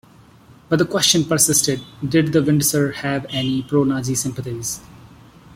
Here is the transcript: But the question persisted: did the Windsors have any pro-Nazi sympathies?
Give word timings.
But 0.67 0.79
the 0.79 0.85
question 0.85 1.25
persisted: 1.25 1.83
did 2.03 2.33
the 2.33 2.39
Windsors 2.39 2.95
have 2.95 3.27
any 3.29 3.61
pro-Nazi 3.61 4.15
sympathies? 4.15 4.79